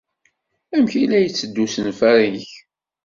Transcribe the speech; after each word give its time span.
Amek 0.75 0.93
ay 0.95 1.05
la 1.07 1.19
yetteddu 1.19 1.63
usenfar-nnek? 1.65 2.51